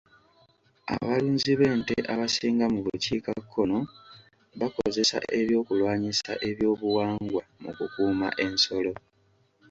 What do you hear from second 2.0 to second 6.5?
abasinga mu bukiikakkono bakozesa eby'okulwanyisa